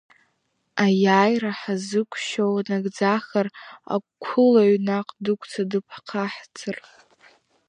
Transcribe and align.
Аиааира 0.83 1.51
ҳаззыгәшьуа 1.59 2.61
нагӡахар, 2.67 3.47
ақәылаҩ 3.93 4.75
наҟ 4.87 5.07
дықәца 5.23 5.63
дыԥхаҳҵар! 5.69 6.77